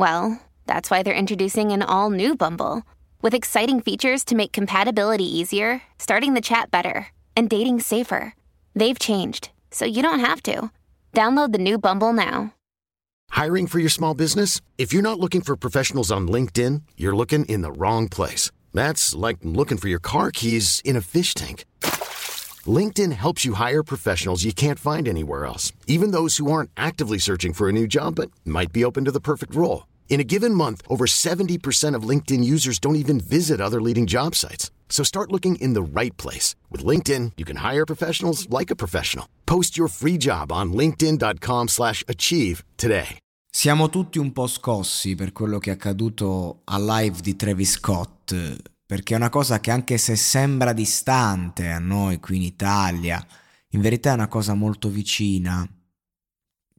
[0.00, 2.82] well, that's why they're introducing an all new Bumble
[3.20, 8.34] with exciting features to make compatibility easier, starting the chat better, and dating safer.
[8.74, 10.70] They've changed, so you don't have to.
[11.12, 12.54] Download the new Bumble now.
[13.28, 14.62] Hiring for your small business?
[14.78, 18.50] If you're not looking for professionals on LinkedIn, you're looking in the wrong place.
[18.72, 21.66] That's like looking for your car keys in a fish tank.
[22.66, 27.18] LinkedIn helps you hire professionals you can't find anywhere else, even those who aren't actively
[27.18, 29.89] searching for a new job but might be open to the perfect role.
[30.10, 34.34] In a given month, over 70% of LinkedIn users don't even visit other leading job
[34.34, 34.70] sites.
[34.88, 36.56] So start looking in the right place.
[36.68, 39.26] With LinkedIn, you can hire professionals like a professional.
[39.46, 43.18] Post your free job on linkedin.com slash achieve today.
[43.52, 48.34] Siamo tutti un po' scossi per quello che è accaduto al live di Travis Scott,
[48.86, 53.24] perché è una cosa che anche se sembra distante a noi qui in Italia,
[53.70, 55.68] in verità è una cosa molto vicina.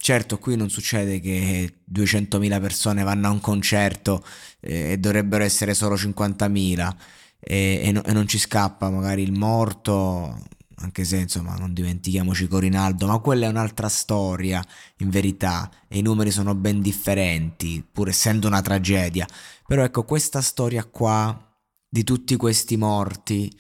[0.04, 4.24] Certo, qui non succede che 200.000 persone vanno a un concerto
[4.60, 6.96] eh, e dovrebbero essere solo 50.000
[7.40, 10.44] e, e, no, e non ci scappa magari il morto,
[10.78, 14.66] anche se insomma non dimentichiamoci Corinaldo, ma quella è un'altra storia
[14.98, 19.28] in verità e i numeri sono ben differenti, pur essendo una tragedia.
[19.68, 21.48] Però ecco, questa storia qua
[21.88, 23.56] di tutti questi morti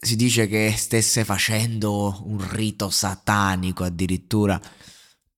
[0.00, 4.60] si dice che stesse facendo un rito satanico addirittura.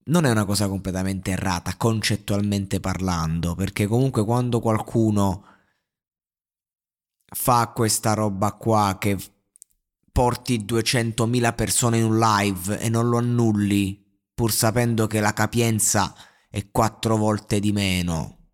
[0.04, 5.46] Non è una cosa completamente errata, concettualmente parlando, perché comunque quando qualcuno
[7.24, 9.16] fa questa roba qua che
[10.12, 14.04] porti 200.000 persone in un live e non lo annulli,
[14.34, 16.14] pur sapendo che la capienza
[16.50, 18.48] è quattro volte di meno.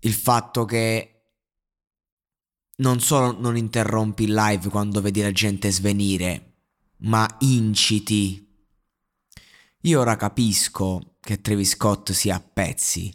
[0.00, 1.19] Il fatto che
[2.80, 6.54] non solo non interrompi il live quando vedi la gente svenire,
[6.98, 8.46] ma inciti.
[9.82, 13.14] Io ora capisco che Travis Scott sia a pezzi.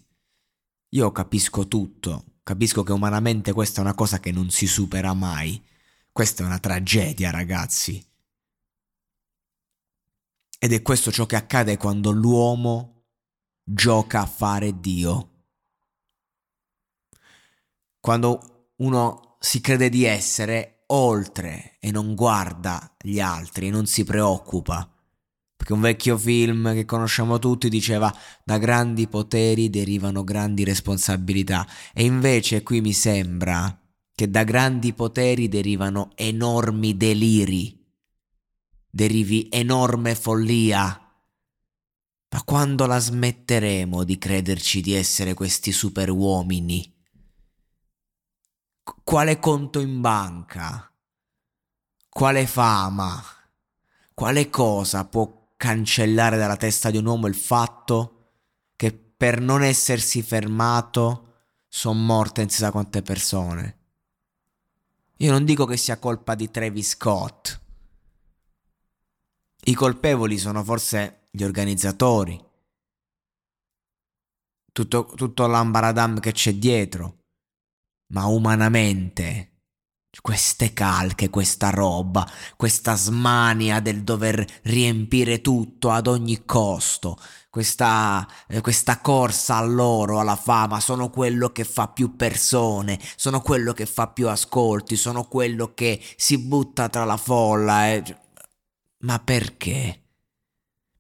[0.90, 2.38] Io capisco tutto.
[2.44, 5.64] Capisco che umanamente questa è una cosa che non si supera mai.
[6.12, 8.04] Questa è una tragedia, ragazzi.
[10.58, 13.06] Ed è questo ciò che accade quando l'uomo
[13.64, 15.32] gioca a fare Dio.
[18.00, 24.92] Quando uno si crede di essere oltre e non guarda gli altri, non si preoccupa.
[25.56, 28.12] Perché un vecchio film che conosciamo tutti diceva
[28.44, 33.80] da grandi poteri derivano grandi responsabilità e invece qui mi sembra
[34.16, 37.86] che da grandi poteri derivano enormi deliri,
[38.90, 40.88] derivi enorme follia.
[42.32, 46.95] Ma quando la smetteremo di crederci di essere questi superuomini?
[49.04, 50.92] Quale conto in banca?
[52.08, 53.20] Quale fama?
[54.14, 58.12] Quale cosa può cancellare dalla testa di un uomo il fatto
[58.76, 61.22] che per non essersi fermato
[61.68, 63.80] sono morte non si sa quante persone?
[65.18, 67.62] Io non dico che sia colpa di Travis Scott.
[69.64, 72.40] I colpevoli sono forse gli organizzatori.
[74.72, 77.25] Tutto, tutto l'ambaradam che c'è dietro.
[78.08, 79.56] Ma umanamente,
[80.22, 87.18] queste calche, questa roba, questa smania del dover riempire tutto ad ogni costo,
[87.50, 93.74] questa, eh, questa corsa all'oro, alla fama, sono quello che fa più persone, sono quello
[93.74, 97.88] che fa più ascolti, sono quello che si butta tra la folla.
[97.92, 98.04] Eh.
[99.00, 100.05] Ma perché?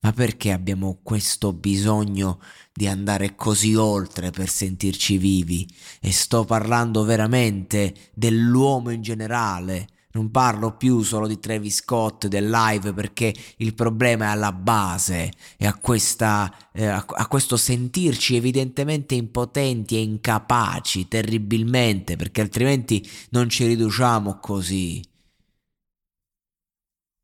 [0.06, 2.40] Ma perché abbiamo questo bisogno
[2.72, 5.68] di andare così oltre per sentirci vivi?
[6.00, 12.48] E sto parlando veramente dell'uomo in generale non parlo più solo di Travis Scott del
[12.48, 18.36] live perché il problema è alla base e a, questa, eh, a, a questo sentirci
[18.36, 25.04] evidentemente impotenti e incapaci terribilmente perché altrimenti non ci riduciamo così.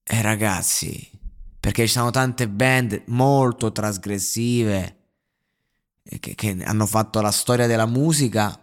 [0.03, 1.10] E eh, ragazzi,
[1.61, 4.97] perché ci sono tante band molto trasgressive
[6.03, 8.61] che, che hanno fatto la storia della musica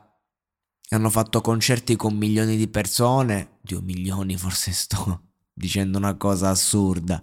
[0.91, 5.23] hanno fatto concerti con milioni di persone, Dio milioni forse sto
[5.53, 7.19] dicendo una cosa assurda,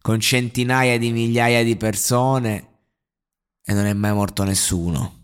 [0.00, 2.68] con centinaia di migliaia di persone
[3.64, 5.20] e non è mai morto nessuno.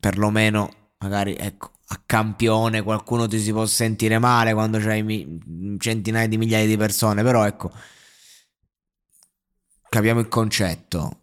[0.00, 5.40] Perlomeno, magari, ecco, a campione qualcuno ti si può sentire male quando c'hai
[5.78, 7.70] centinaia di migliaia di persone, però ecco,
[9.88, 11.20] capiamo il concetto.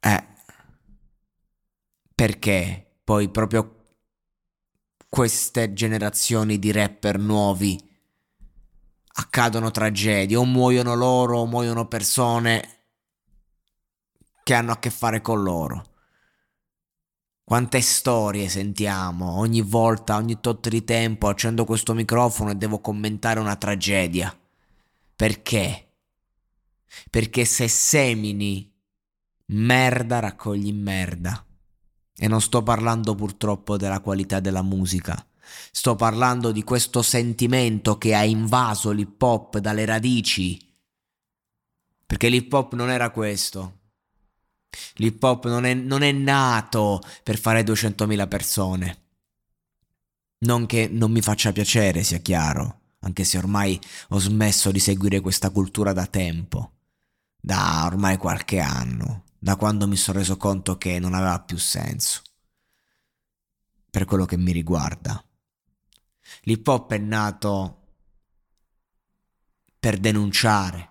[0.00, 0.26] Eh,
[2.14, 3.96] perché poi proprio
[5.08, 7.92] queste generazioni di rapper nuovi
[9.16, 12.68] accadono tragedie, o muoiono loro, o muoiono persone
[14.42, 15.92] che hanno a che fare con loro.
[17.44, 23.38] Quante storie sentiamo ogni volta, ogni tot di tempo accendo questo microfono e devo commentare
[23.38, 24.36] una tragedia.
[25.14, 25.93] Perché?
[27.10, 28.72] Perché se semini
[29.46, 31.44] merda raccogli merda.
[32.16, 35.26] E non sto parlando purtroppo della qualità della musica.
[35.70, 40.58] Sto parlando di questo sentimento che ha invaso l'hip hop dalle radici.
[42.06, 43.80] Perché l'hip hop non era questo.
[44.94, 49.02] L'hip hop non è, non è nato per fare 200.000 persone.
[50.38, 55.20] Non che non mi faccia piacere, sia chiaro, anche se ormai ho smesso di seguire
[55.20, 56.73] questa cultura da tempo,
[57.44, 62.22] da ormai qualche anno, da quando mi sono reso conto che non aveva più senso.
[63.90, 65.22] Per quello che mi riguarda.
[66.44, 67.96] L'hip hop è nato
[69.78, 70.90] per denunciare.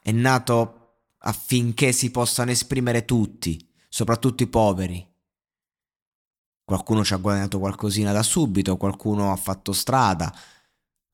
[0.00, 5.12] È nato affinché si possano esprimere tutti, soprattutto i poveri.
[6.62, 10.32] Qualcuno ci ha guadagnato qualcosina da subito, qualcuno ha fatto strada.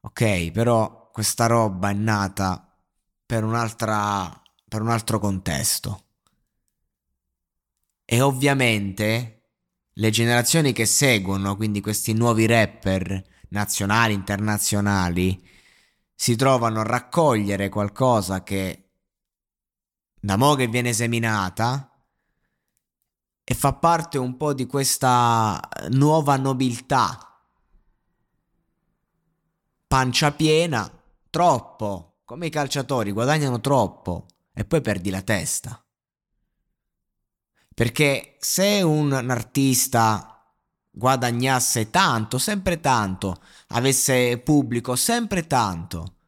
[0.00, 2.69] Ok, però questa roba è nata
[3.30, 3.44] per
[4.68, 6.04] per un altro contesto.
[8.04, 9.52] E ovviamente
[9.92, 15.48] le generazioni che seguono, quindi questi nuovi rapper nazionali, internazionali,
[16.12, 18.90] si trovano a raccogliere qualcosa che
[20.20, 21.88] da mo' che viene seminata
[23.44, 27.44] e fa parte un po' di questa nuova nobiltà.
[29.86, 30.90] Pancia piena,
[31.30, 35.84] troppo, come i calciatori guadagnano troppo e poi perdi la testa.
[37.74, 40.40] Perché se un artista
[40.92, 46.18] guadagnasse tanto, sempre tanto, avesse pubblico sempre tanto,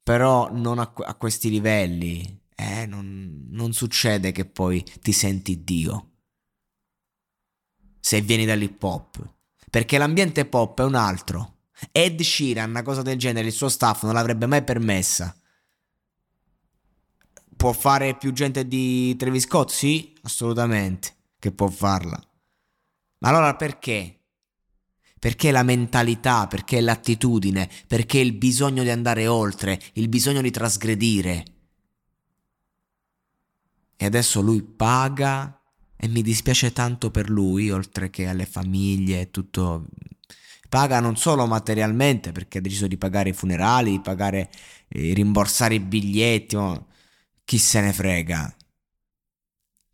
[0.00, 6.10] però non a, a questi livelli, eh, non, non succede che poi ti senti Dio.
[7.98, 9.34] Se vieni dall'hip hop.
[9.68, 11.53] Perché l'ambiente pop è un altro.
[11.92, 15.34] Ed Sheeran, una cosa del genere, il suo staff non l'avrebbe mai permessa.
[17.56, 19.70] Può fare più gente di Travis Scott?
[19.70, 22.20] Sì, assolutamente, che può farla.
[23.18, 24.20] Ma allora perché?
[25.18, 31.44] Perché la mentalità, perché l'attitudine, perché il bisogno di andare oltre, il bisogno di trasgredire
[33.96, 35.60] e adesso lui paga
[35.96, 39.86] e mi dispiace tanto per lui, oltre che alle famiglie e tutto.
[40.74, 44.50] Paga non solo materialmente perché ha deciso di pagare i funerali, di pagare,
[44.88, 46.88] eh, rimborsare i biglietti, oh,
[47.44, 48.56] chi se ne frega.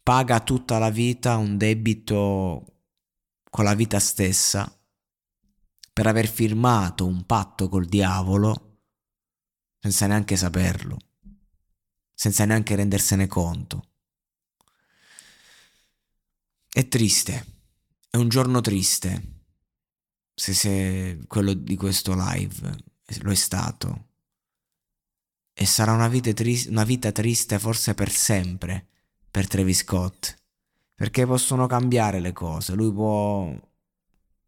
[0.03, 2.65] Paga tutta la vita un debito
[3.51, 4.75] con la vita stessa
[5.93, 8.79] per aver firmato un patto col diavolo
[9.81, 10.97] senza neanche saperlo,
[12.15, 13.85] senza neanche rendersene conto.
[16.73, 17.45] È triste,
[18.09, 19.40] è un giorno triste.
[20.41, 22.75] Se, se quello di questo live
[23.21, 24.07] lo è stato.
[25.53, 28.87] E sarà una vita, tri- una vita triste forse per sempre
[29.31, 30.35] per Travis Scott.
[30.95, 32.73] Perché possono cambiare le cose.
[32.73, 33.55] Lui può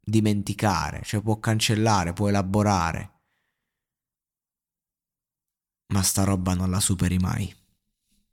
[0.01, 3.11] dimenticare, cioè può cancellare, può elaborare.
[5.89, 7.55] Ma sta roba non la superi mai.